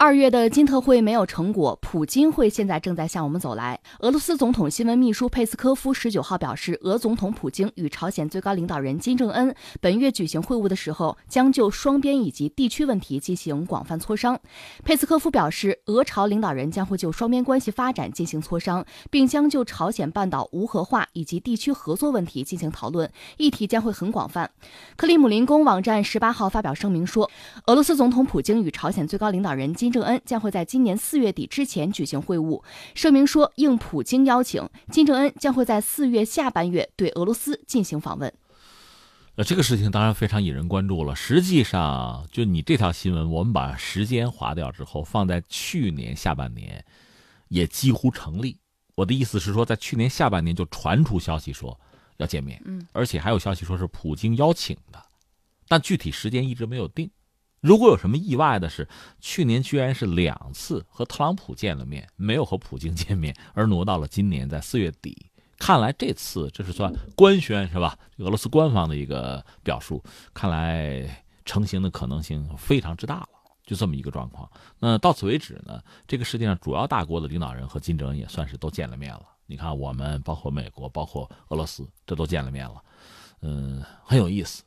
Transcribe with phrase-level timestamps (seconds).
[0.00, 3.80] 二月的金特会没有成果，普京会现在正在向我们走来。
[3.98, 14.38] 俄罗斯总统新闻秘书佩斯科夫十九号表示，俄总统普京与朝鲜最高领导人金正恩本月举行会晤的时候，将就双边以及地区问题进行广泛磋商。
[14.84, 24.48] 佩斯科夫表示，俄朝领导人将会就双边关系发展进行磋商，并将就朝鲜半岛无核化以及地区合作问题进行讨论，议题将会很广泛。
[24.96, 27.28] 克里姆林宫网站十八号发表声明说，
[27.66, 29.87] 俄罗斯总统普京与朝鲜最高领导人金。
[29.88, 32.62] 金正恩将会在今年四月底之前举行会晤。
[32.94, 38.30] 声明说，应普京邀请，金正恩将会在四月下半月对俄罗斯进行访问。
[39.36, 41.16] 呃这个事情当然非常引人关注了。
[41.16, 46.84] 实际上，就你这条新闻，我们把时间划掉之后，放在去年下半年，
[47.48, 48.58] 也几乎成立。
[48.94, 51.80] 我的意思是说，在去年下半年就传出消息说
[52.18, 55.02] 要见面，嗯，而且还有消息说是普京邀请的，
[55.66, 57.10] 但具体时间一直没有定。
[57.60, 58.88] 如果有什么意外的是，
[59.20, 65.30] 去年居然是两次和特朗普见了面，没有和普京见面，而挪到了今年在四月底。
[65.58, 67.98] 看来这次这是算官宣是吧？
[68.18, 70.02] 俄罗斯官方的一个表述，
[70.32, 73.28] 看来成型的可能性非常之大了。
[73.64, 74.50] 就这么一个状况。
[74.78, 79.22] 那到此为止呢，这个世界上主要大国的领导人和金正恩也算是都见了面了。
[79.44, 82.82] 你看，我们包括美国，包括俄罗斯，这都见了面了，
[83.42, 84.62] 嗯，很有意思。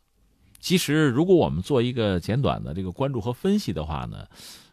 [0.61, 4.25] 其实，如果我们做一个简短的这个关注和分析的话呢，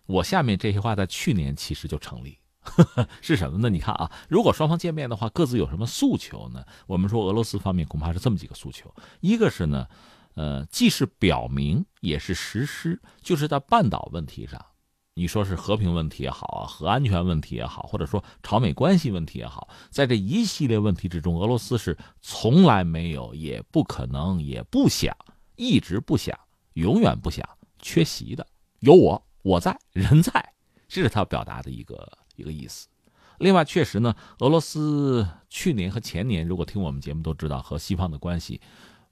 [0.06, 2.39] 我下面这些话在去年其实就成立，
[3.22, 3.70] 是什么呢？
[3.70, 6.62] 你看啊，如果双方见面的话，各自有什么诉求呢？
[6.86, 9.86] 我们说俄罗斯方面恐怕是这么几个诉求：一个是呢，
[10.34, 14.62] 呃，既是表明也是实施，就是在半岛问题上，
[15.14, 25.16] 你说是和平问题也好啊，核安全问题也好，或者说朝美关系问题也好，在这一系列问题之中，俄罗斯是从来没有，也不可能，也不想。
[25.59, 26.39] 一直不想，
[26.75, 27.47] 永远不想
[27.81, 28.47] 缺席的，
[28.78, 30.33] 有我，我在，人在，
[30.87, 32.87] 这是他表达的一个一个意思。
[33.41, 38.60] 另外，确实呢，俄罗斯去年和前年，如果听我们节目都知道，和西方的关系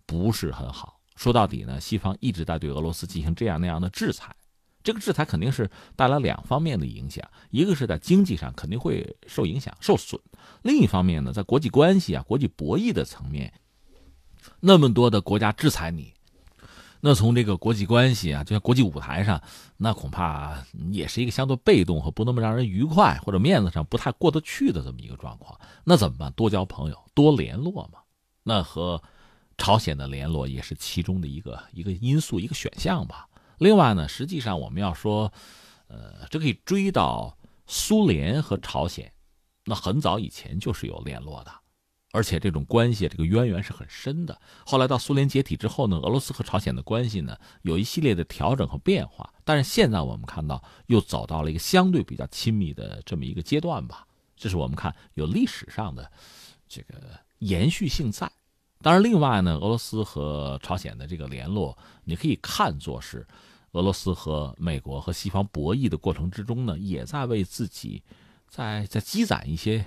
[0.06, 1.00] 不是很好。
[1.16, 4.34] 说到底呢，西方一直在对俄罗斯进行这样那样的制裁，
[4.84, 10.20] 这个制裁肯定是带来两方面的影响，一个是在经济上肯定会受影响、受损；
[10.62, 13.52] 另一方面呢，在国际关系啊、国际博弈的层面，
[14.60, 16.15] 那么多的国家制裁你。
[17.08, 19.40] 那从这个国际关系啊，就像国际舞台上，
[19.76, 25.56] 那恐怕也是一个相对被动和不那么让人愉快，或者面子上不太过得去的这么一个状况。
[25.84, 26.32] 那怎么办？
[26.32, 28.00] 多交朋友，多联络嘛。
[28.42, 29.00] 那和
[29.56, 33.28] 朝鲜的联络也是其中的一个一个因素，一个选项吧。
[33.58, 35.32] 另外呢，实际上我们要说，
[35.86, 39.12] 呃，这可以追到苏联和朝鲜，
[39.64, 41.52] 那很早以前就是有联络的。
[42.12, 44.40] 而且这种关系，这个渊源是很深的。
[44.64, 49.32] 后来到苏联解体之后呢，俄罗斯和朝鲜的关系呢有一系列的调整和变化。
[49.44, 54.06] 但是现在我们看到又走到了一个相对比较亲密的这么一个阶段吧。
[54.34, 56.10] 这是我们看有历史上的
[56.68, 58.30] 这个延续性在。
[58.82, 63.26] 当然，另外呢，俄罗斯和朝鲜的这个联络，你可以看作是
[63.72, 68.02] 俄罗斯和美国和西方博弈的过程之中呢，也在为自己
[68.48, 69.84] 在在积攒一些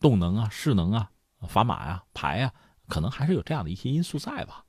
[0.00, 1.10] 动能啊、势能啊。
[1.46, 2.52] 砝码呀，牌呀，
[2.88, 4.64] 可能还是有这样的一些因素在吧，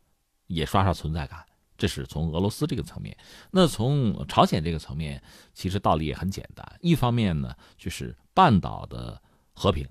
[0.47, 1.45] 也刷刷存在感。
[1.75, 3.17] 这是从俄罗斯这个层面，
[3.51, 5.21] 那从朝鲜这个层面，
[5.53, 6.65] 其实道理也很简单。
[6.81, 9.21] 一方面呢，就是半岛的
[9.53, 9.85] 和平，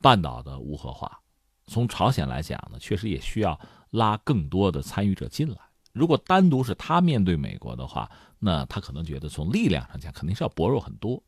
[0.00, 1.20] 半岛的无核化。
[1.66, 3.58] 从朝鲜来讲呢，确实也需要
[3.90, 5.58] 拉更多的参与者进来。
[5.92, 11.22] 如果单独是他面对美国的话，那他可能觉得从力量上讲，肯定是要薄弱很多。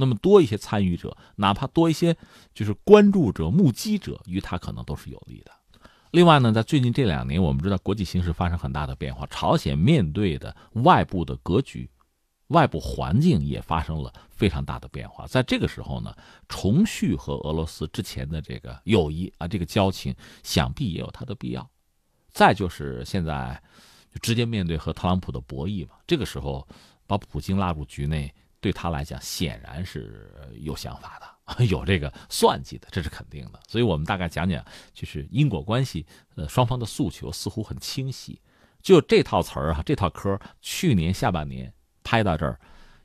[0.00, 2.16] 那么多一些参与者，哪怕多一些
[2.54, 5.50] 就是关注者、目击者，于他可能都是有利的。
[6.12, 11.90] 另外呢，在最近这两年，我们知道国际形势发生很大的变化，朝鲜面对的外部的格局、
[12.46, 15.26] 外部环境也发生了非常大的变化。
[15.26, 16.14] 在这个时候呢，
[16.48, 21.68] 重续和俄罗斯之前的这个友谊啊，这个交情，想必也有它的必要。
[22.30, 23.60] 再就是现在
[24.14, 26.64] 就直接面对和特朗普的博弈嘛，这个时候
[27.04, 28.32] 把普京拉入局内。
[28.60, 33.60] 对他来讲，显然是有想法的， 有这个算计的，这是肯定的。
[33.68, 38.40] 所以，我们大概讲讲，就是因果关系，呃，双方的诉求似乎很清晰。
[38.82, 41.72] 就这套词儿啊，这套嗑，去年下半年
[42.02, 42.58] 拍到这儿，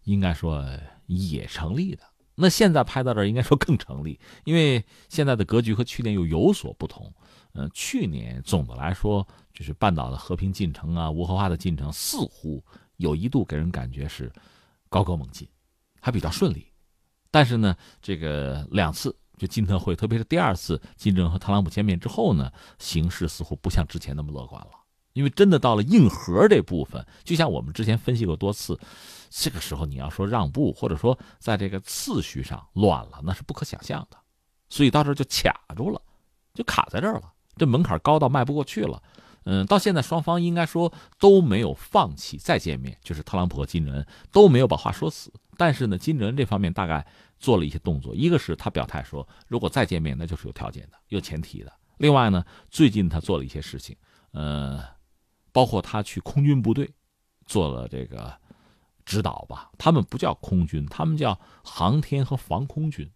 [0.04, 0.66] 应该说
[1.08, 2.04] 也成立的。
[2.36, 7.14] 那现在拍到这儿，应该说更成立，因为现在的格局和去年又有所不同。
[7.54, 12.64] 嗯，去年总的来说，就是半岛的和平进程啊，无核化的进程，似乎
[12.98, 14.32] 有一度给人感觉是。
[14.94, 15.50] 高歌猛进，
[16.00, 16.72] 还比较顺利，
[17.31, 24.69] 但是呢，这个两次就金特会，特别是第二次金正和特朗普见面之后呢，形势似乎不像之前那么乐观了。
[25.13, 28.80] 因为真的到了硬核这部分，就像我们之前分析过多次，
[29.31, 34.18] 这个时候你要说让步，或者说在这个次序上乱了，那是不可想象的。
[34.69, 36.00] 所以到这就卡住了，
[36.54, 39.01] 就卡在这儿了，这门槛高到迈不过去了。
[39.45, 45.31] 嗯，到现在双方应该说都没有放弃再见面，就是特朗普和金正恩都没有把话说死。
[45.57, 47.06] 但是呢，金正恩这方面大概
[47.40, 51.72] 做了一些动作，一个是他表态说，如果再见面，那就是有条件的、有前提的。
[51.98, 53.95] 另外呢，最近他做了一些事情，
[54.31, 54.84] 呃，
[55.51, 56.89] 包括他去空军部队
[57.46, 58.34] 做了这个
[59.06, 59.69] 指导吧。
[59.78, 63.10] 他们不叫空军，他们叫航天和防空军。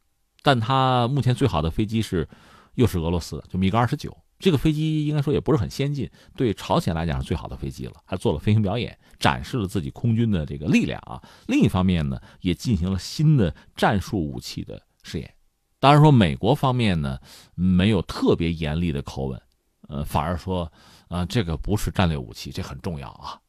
[0.44, 2.28] 但他目前最好的飞机是，
[2.76, 4.16] 又是俄罗斯的，就米格二十九。
[4.40, 11.22] 这个飞机应该说也不是很先进，对朝鲜来讲是最好的飞机了，还做了飞行表演，展示了自己空军的这个力量啊。
[11.48, 15.34] 另一方面呢，也进行了新的战术武器的试验。
[15.80, 17.20] 当然说美国方面呢，
[17.56, 19.42] 没有特别严厉的口吻，
[19.88, 20.72] 呃，反而说，
[21.08, 23.40] 啊，这个不是战略武器，这很重要啊。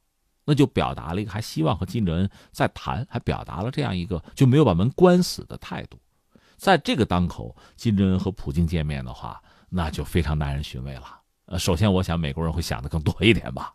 [0.44, 5.99] 那就表达了一个还希望和金正恩再谈，还表达了这样一个就没有把门关死的态度。
[6.56, 11.20] 在这个当口，金正恩和普京见面的话，那就非常耐人寻味了。
[11.47, 13.73] 呃，首先，我想美国人会想的更多一点吧。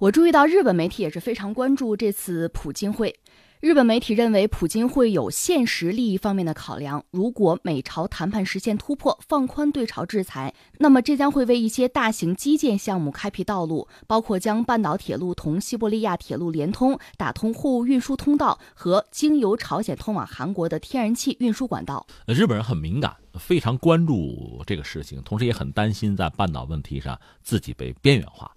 [0.00, 3.14] 我注意到日本媒体也是非常关注这次普京会。
[3.60, 7.02] 日本媒体认为，普京会有现实利益方面的考量。
[7.10, 22.06] 如果美朝谈判实现突破，放宽对朝制裁，那么这将会为一些大型基建项目开辟道路，包括将半岛铁路同西伯利亚铁路连通，打通货物运输通道和经由朝鲜通往韩国的天然气运输管道。
[22.26, 28.53] 日本人很敏感，非常关注这个事情，同时也很担心在半岛问题上自己被边缘化，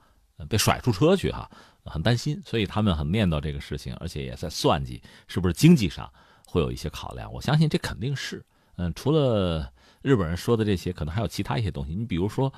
[0.49, 1.49] 被甩出车去哈。
[1.85, 6.11] 很担心，所以他们很念叨这个事情，而且也在算计是不是经济上
[6.45, 7.31] 会有一些考量。
[7.31, 8.45] 我相信这肯定是，
[8.75, 11.95] 嗯，除了日本人说的这些，可能还有其他一些东西。
[11.95, 12.51] 你比如说，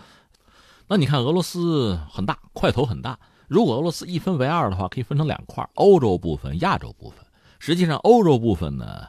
[0.88, 3.20] 那你看俄罗斯很大，块头很大。
[3.48, 7.24] 如果俄罗斯一分为二的话，可以分成两块：欧洲部分、亚洲部分。
[7.60, 9.08] 实际上，欧洲部分呢，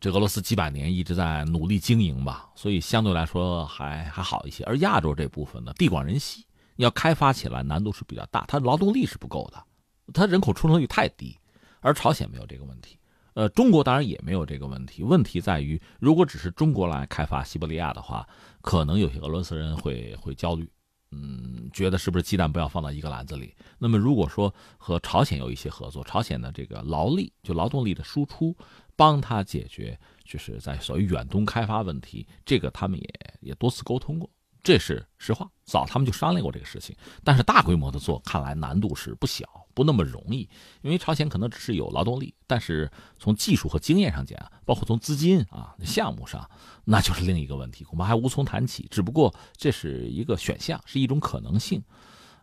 [0.00, 4.64] 这俄罗斯几百年一直在努力经营吧，所以相对来说还还好一些。
[4.64, 6.44] 而亚洲这部分呢，地广人稀。
[6.76, 9.64] 要开发起来难度是比较大，它劳动力是不够的，
[10.12, 11.36] 它人口出生率太低，
[11.80, 12.98] 而朝鲜没有这个问题，
[13.34, 15.02] 呃，中国当然也没有这个问题。
[15.02, 18.26] 问题在于，如果只是中国来开发西伯利亚的话，
[18.60, 20.70] 可能有些俄罗斯人会会焦虑，
[21.10, 23.54] 嗯，觉得是不是鸡蛋不要放到一个篮子里。
[23.78, 28.56] 那么如果说和朝鲜有一些合作，朝鲜的这个劳力就劳动力的输出，
[28.96, 34.28] 帮他解决就是在所谓远东开发问题，这个他们也也多次沟通过。
[34.66, 40.40] 这是实话，早他们就商量过这个事情，但是大规模的做，看来难度是不小，不那么容易。
[40.82, 46.50] 因为朝鲜可能只是有劳动力，但是从技术和经验上讲，包括从资金啊项目上，
[46.84, 48.88] 那就是另一个问题，恐怕还无从谈起。
[48.90, 51.80] 只不过这是一个选项，是一种可能性。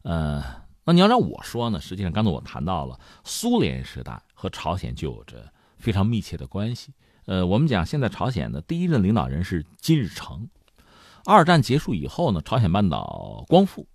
[0.03, 0.41] 呃，
[0.85, 1.81] 那你要让我说呢？
[1.81, 6.93] 实际上，刚才我谈到了苏联时代和朝鲜就有着非常密切的关系。
[7.25, 10.49] 呃，我们讲现在朝鲜的第一任领导人是金日成。
[11.25, 13.87] 二战结束以后呢，朝鲜半岛光复，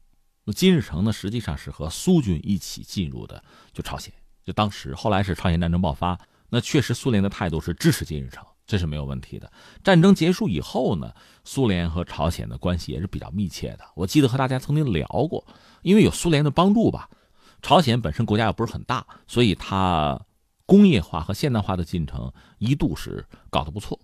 [0.44, 3.42] 那金日成呢，实际上是和苏军一起进入的，
[3.72, 4.12] 就朝鲜。
[4.44, 9.52] 就当时后来是朝鲜战争爆发，那确实苏联的态度是支持金日成，这是没有问题的。
[9.84, 11.12] 战争结束以后呢，
[11.44, 13.84] 苏联和朝鲜的关系也是比较密切的。
[13.94, 15.46] 我记得和大家曾经聊过，
[15.82, 17.10] 因为有苏联的帮助吧，
[17.60, 20.18] 朝鲜本身国家又不是很大，所以它
[20.64, 24.00] 工业化和现代化的进程一度是搞得不错，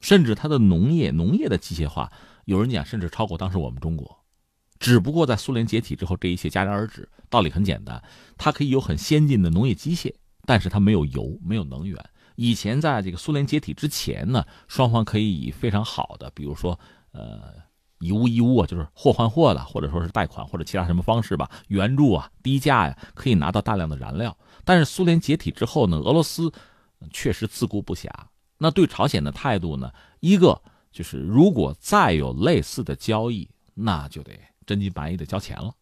[0.00, 2.10] 甚至它的农业农业的机械化。
[2.44, 4.24] 有人讲，甚至超过当时我们中国，
[4.78, 7.08] 只不过在苏联解体之后，这一切戛然而止。
[7.30, 8.02] 道理很简单，
[8.36, 10.14] 它可以有很先进的农业机械，
[10.46, 11.98] 但是它没有油，没有能源。
[12.36, 16.78] 以前在这个苏联解体之前呢，双方可以以非常好的，比如说
[17.12, 17.54] 呃
[17.98, 24.36] 以物易物啊，就是货换货的，或者说是贷款或者其他什么方式吧，援助啊，低价呀，可以拿到大量的燃料。
[24.64, 26.52] 但是苏联解体之后呢，俄罗斯
[27.10, 28.08] 确实自顾不暇。
[28.58, 30.60] 那对朝鲜的态度呢，一个。
[30.94, 34.32] 就是如果再有类似的交易，那就得
[34.64, 35.74] 真金白银的交钱了。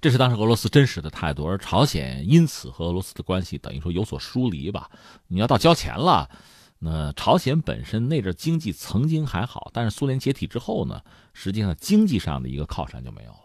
[0.00, 4.88] 这是当时俄罗斯真实的态度，而朝鲜因此和俄罗斯的关系等于说有所疏离吧。
[5.26, 6.30] 你要到交钱了，
[6.78, 11.02] 那朝鲜本身那阵经济曾经还好，但是苏联解体之后呢，
[11.34, 13.38] 实际上经济上的一个靠山就没有了。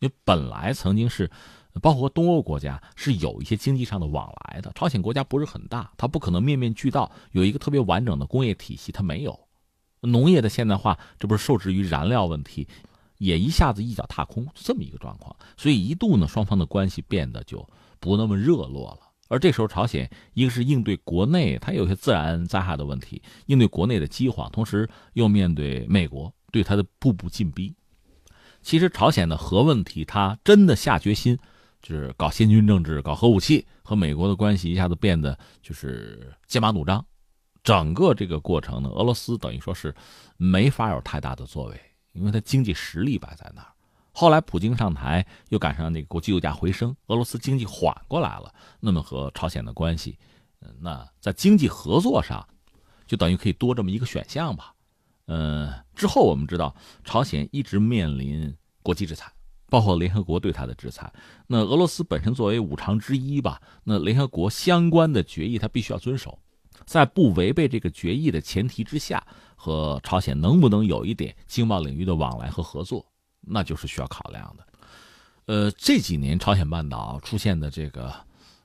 [0.00, 1.30] 因为本来曾经是，
[1.80, 4.70] 包括东欧国家是有一些经济上的往来的。
[4.74, 9.38] 朝鲜国家不是很大，它不可能面面俱到，有一个特别完整的工业体系，它没有。
[10.00, 12.66] 农业的现代化，这不是受制于燃料问题，
[13.18, 15.34] 也一下子一脚踏空，这么一个状况。
[15.56, 19.00] 所以一度呢，双方的关系变得就不那么热络了。
[19.28, 27.72] 而这时候，朝鲜一个是应对国内它有些自然灾害的问题，应对国内的饥荒，同时又面对美国对它的步步进逼。
[28.60, 31.38] 其实朝鲜的核问题，他真的下决心，
[31.80, 37.04] 就是搞先军政治、搞核武器，和美国的关系一下子变得就是剑拔弩张。
[37.62, 39.94] 整个这个过程呢，俄罗斯等于说是
[40.36, 41.80] 没法有太大的作为，
[42.12, 43.68] 因为它经济实力摆在那儿。
[44.12, 50.18] 后来普京上台，又赶上那个国际油价回升，俄罗斯经济缓过来了，那么和朝鲜的关系，
[50.80, 52.46] 那在经济合作上，
[53.06, 54.74] 就等于可以多这么一个选项吧。
[55.26, 56.74] 嗯，之后我们知道，
[57.04, 58.52] 朝鲜一直面临
[58.82, 59.32] 国际制裁，
[59.68, 61.10] 包括联合国对他的制裁。
[61.46, 66.36] 那俄罗斯本身作为五常之一吧，那联合国相关的决议他必须要遵守。
[66.84, 73.06] 在不违背这个决议的前提之下，和朝鲜能不能有一点经贸领域的往来和合作，
[73.40, 74.66] 那就是需要考量的。
[75.46, 78.14] 呃，这几年朝鲜半岛出现的这个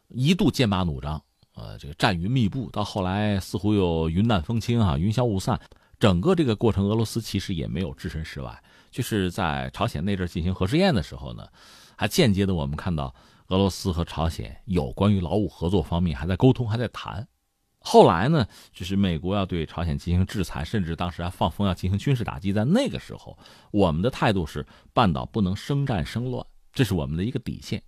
[0.09, 1.21] 一度剑拔弩张，
[1.55, 5.59] 呃，这个战云密布，到后来似乎又云淡风轻啊，云消雾散。
[5.97, 11.47] 整个这个过程，俄罗斯其实也没有置身事外，就是在朝鲜那阵进行核试验的时候呢，
[11.95, 13.15] 还间接的我们看到
[13.47, 17.25] 俄罗斯和朝鲜有关于劳务合作方面还在沟通，还在谈。
[17.87, 22.51] 后来呢，就是美国要对朝鲜进行制裁，甚至当时还放风要进行军事打击。
[22.51, 23.37] 在那个时候，
[23.69, 27.83] 我们的态度是半岛不能生战生乱，这是我们的一个底线，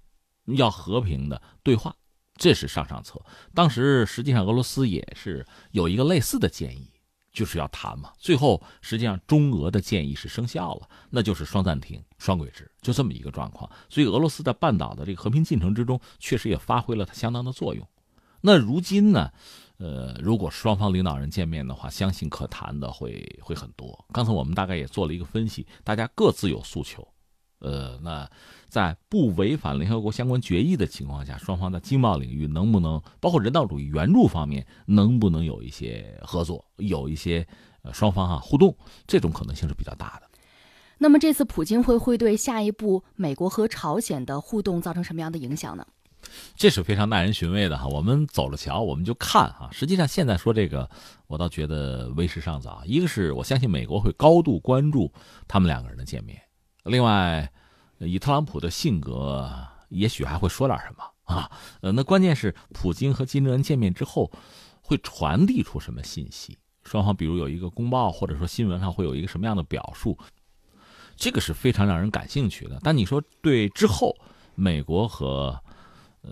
[0.45, 1.95] 要和平的对话，
[2.35, 3.19] 这是上上策。
[3.55, 6.91] 当时实际上俄罗斯也是有一个类似的建议，
[7.33, 8.13] 就是要谈嘛。
[8.19, 13.67] 最后实际上中俄的建议是生效了，那就是双暂停、双轨制，就这么一个状况。
[13.89, 17.83] 所以俄罗斯在半岛的这个和平进程之中，确实也发挥了它相当的作用。
[18.41, 19.31] 那如今呢？
[19.77, 24.05] 呃，如果双方领导人见面的话，相信可谈的会会很多。
[24.11, 27.07] 刚才我们大概也做了一个分析，大家各自有诉求。
[27.59, 28.29] 呃，那
[28.67, 37.47] 在不违反联合国相关决议的情况下，双方在经贸领域能不能，包括人道主义援助方面，能不能有一些合作，有一些
[37.81, 38.75] 呃双方哈互动，
[39.07, 40.27] 这种可能性是比较大的。
[40.99, 45.85] 那么这次普京会会对下一步美国和朝鲜的互动造成什么样的影响呢？
[46.55, 49.69] 这是非常耐人寻味的哈，我们走着瞧，我们就看哈。
[49.71, 50.89] 实际上现在说这个，
[51.27, 52.81] 我倒觉得为时尚早。
[52.85, 55.11] 一个是我相信美国会高度关注
[55.47, 56.41] 他们两个人的见面，
[56.83, 57.51] 另外，
[57.99, 59.51] 以特朗普的性格，
[59.89, 61.03] 也许还会说点什么
[61.35, 61.51] 啊。
[61.81, 64.31] 呃，那关键是普京和金正恩见面之后，
[64.81, 66.57] 会传递出什么信息？
[66.83, 70.17] 双方比如有一个公报，或者说新闻上会有一个什么样的表述？
[71.17, 72.79] 这个是非常让人感兴趣的。
[72.81, 74.15] 但你说对之后
[74.55, 75.59] 美国和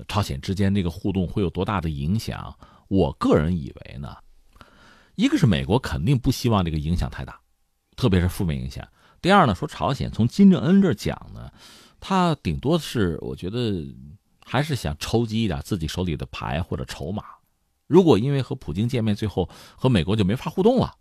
[0.07, 2.57] 朝鲜之间这个互动会有多大的影响？
[2.87, 4.15] 我个人以为呢，
[5.15, 7.39] 一个是美国肯定不希望这个影响太大，
[7.95, 8.87] 特别是负面影响。
[9.21, 11.51] 第二呢，说朝鲜从金正恩这讲呢，
[11.99, 13.83] 他顶多是我觉得
[14.45, 17.23] 还是想筹集一点自己手里的牌或者筹码。
[17.87, 20.93] 如果因为和普京见面，最后和美国就没法互动了，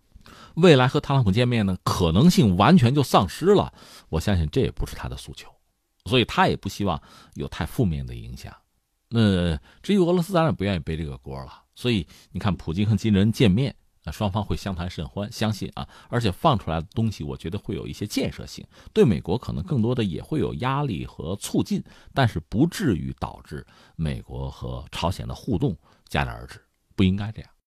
[0.55, 3.75] 未来和特朗普见面呢，可能性完全就丧失了。
[4.09, 5.51] 我相信这也不是他的诉求，
[6.07, 7.03] 所以他也不希望
[7.35, 8.55] 有太负面的影响。
[9.09, 11.63] 那至于俄罗斯，当然不愿意背这个锅了。
[11.75, 21.83] 所以你看，普京和金正恩见面，啊，双方会相谈甚欢，相信啊，而且放出来的东西，我觉得会有一些建设性，对美国可能更多的也会有压力和促进，
[22.13, 25.77] 但是不至于导致美国和朝鲜的互动
[26.09, 26.61] 戛然而止，
[26.97, 27.51] 不应该这样。